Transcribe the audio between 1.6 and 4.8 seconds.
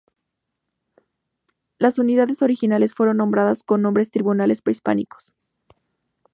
Las unidades originales fueron nombradas con nombres tribales